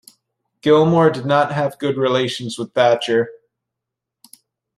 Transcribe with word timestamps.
Gilmour 0.63 1.11
did 1.11 1.27
not 1.27 1.51
have 1.51 1.77
good 1.77 1.95
relations 1.95 2.57
with 2.57 2.73
Thatcher. 2.73 3.29